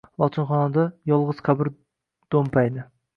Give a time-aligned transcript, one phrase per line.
[0.21, 1.69] Lochinxonada yolg‘iz qabr
[2.37, 2.87] do‘mpaydi.